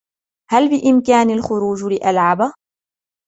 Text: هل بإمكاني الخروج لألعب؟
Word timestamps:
هل 0.51 0.69
بإمكاني 0.69 1.33
الخروج 1.33 1.83
لألعب؟ 1.83 2.39